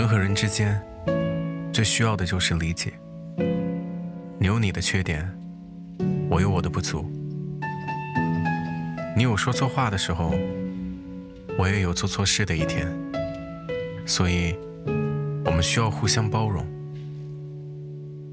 [0.00, 0.80] 人和人之间
[1.74, 2.90] 最需要的就是理解。
[4.38, 5.30] 你有你的缺点，
[6.30, 7.04] 我有我的不足。
[9.14, 10.34] 你有说错话的时候，
[11.58, 12.90] 我也有做错事的一天。
[14.06, 14.56] 所以，
[15.44, 16.66] 我们需要互相包容。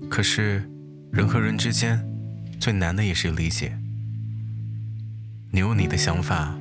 [0.10, 0.64] 可是，
[1.12, 2.02] 人和人之间
[2.62, 3.78] 最难的也是理解。
[5.52, 6.58] 你有你的想法，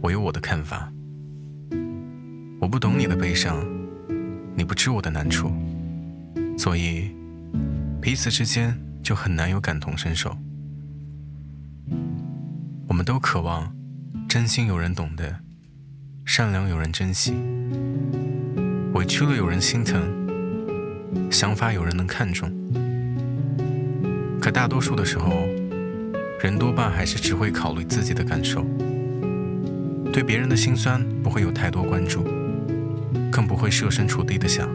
[0.00, 0.90] 我有我的看法。
[2.60, 3.62] 我不懂你的悲伤，
[4.54, 5.50] 你不知我的难处，
[6.58, 7.10] 所以。
[8.02, 10.36] 彼此之间就很难有感同身受。
[12.88, 13.72] 我们都渴望
[14.28, 15.36] 真心有人懂得，
[16.24, 17.32] 善良有人珍惜，
[18.92, 20.02] 委屈了有人心疼，
[21.30, 22.50] 想法有人能看重。
[24.40, 25.46] 可大多数的时候，
[26.40, 28.66] 人多半还是只会考虑自己的感受，
[30.12, 32.24] 对别人的辛酸不会有太多关注，
[33.32, 34.68] 更不会设身处地的想。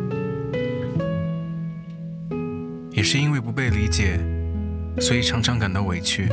[2.91, 4.19] 也是因为不被理解，
[4.99, 6.27] 所以常常感到委屈。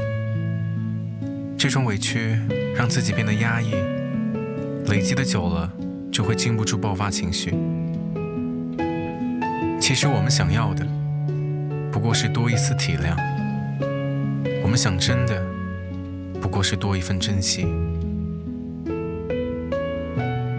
[1.58, 2.38] 这种委屈
[2.74, 3.74] 让自己变得压抑，
[4.86, 5.70] 累积的久了，
[6.10, 7.54] 就会禁不住爆发情绪。
[9.78, 10.86] 其实我们想要的，
[11.92, 13.14] 不过是多一丝体谅；
[14.62, 15.44] 我们想真的，
[16.40, 17.66] 不过是多一份珍惜。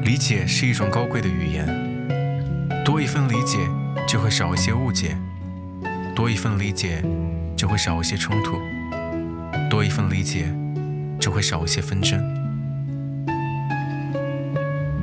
[0.06, 1.66] 理解是一种高贵的语言，
[2.86, 3.58] 多一份理解，
[4.08, 5.18] 就会少一些误解。
[6.16, 7.04] 多一份理解，
[7.58, 8.60] 就会少一些冲突；
[9.68, 10.46] 多一份理解，
[11.20, 12.24] 就会少一些纷争。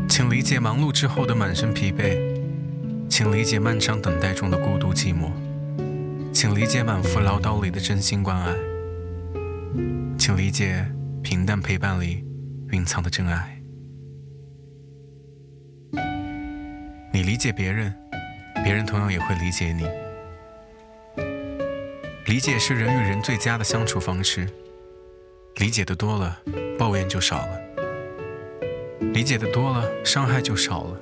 [0.09, 2.17] 请理解忙碌之后的满身疲惫，
[3.09, 5.33] 请理解漫长等待中的孤独寂寞，
[6.33, 8.55] 请理解满腹唠叨里的真心关爱，
[10.17, 10.87] 请理解
[11.25, 12.25] 平淡陪伴里
[12.69, 13.62] 蕴藏的真爱。
[17.23, 17.95] 你理解别人，
[18.65, 19.87] 别人同样也会理解你。
[22.27, 24.49] 理解是人与人最佳的相处方式。
[25.59, 26.37] 理解的多了，
[26.77, 27.61] 抱怨就少了；
[29.13, 31.01] 理解的多了，伤害就少了。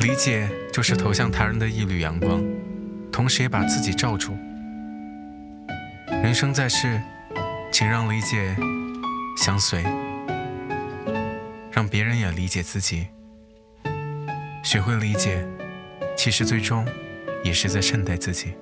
[0.00, 2.42] 理解就是投向他人的一缕阳光，
[3.12, 4.34] 同时也把自己罩住。
[6.08, 6.98] 人生在世，
[7.70, 8.56] 请让理解
[9.36, 9.84] 相随，
[11.70, 13.08] 让别人也理解自己。
[14.72, 15.46] 学会理解，
[16.16, 16.82] 其实最终
[17.44, 18.54] 也是在善待自己。